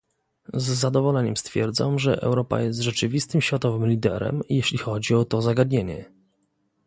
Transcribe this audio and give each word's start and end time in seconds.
Z 0.53 0.63
zadowoleniem 0.63 1.37
stwierdzam, 1.37 1.99
że 1.99 2.21
Europa 2.21 2.61
jest 2.61 2.79
rzeczywistym 2.79 3.41
światowym 3.41 3.87
liderem, 3.89 4.41
jeśli 4.49 4.77
chodzi 4.77 5.15
o 5.15 5.25
to 5.25 5.41
zagadnienie 5.41 6.05